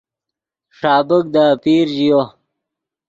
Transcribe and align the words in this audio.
ݰابیک 0.77 1.25
دے 1.33 1.41
آپیر 1.53 1.85
ژیو 1.95 2.21